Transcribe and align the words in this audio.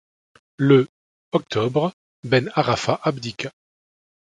Le 0.57 0.87
octobre, 1.31 1.93
Ben 2.23 2.49
Arafa 2.55 2.99
abdiqua. 3.03 3.51